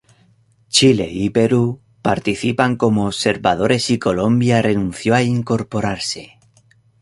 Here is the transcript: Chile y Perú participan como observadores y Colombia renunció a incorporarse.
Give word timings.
Chile 0.67 1.09
y 1.11 1.29
Perú 1.29 1.79
participan 2.01 2.75
como 2.75 3.05
observadores 3.05 3.91
y 3.91 3.99
Colombia 3.99 4.59
renunció 4.59 5.13
a 5.13 5.21
incorporarse. 5.21 6.39